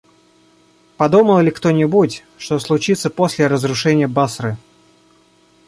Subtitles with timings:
[0.97, 4.57] Подумал ли кто-нибудь, что случится после разрушения Басры?